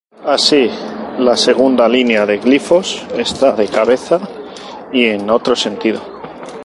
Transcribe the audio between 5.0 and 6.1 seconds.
en otro sentido.